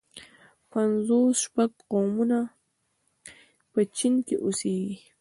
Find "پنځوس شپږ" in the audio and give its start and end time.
0.71-1.71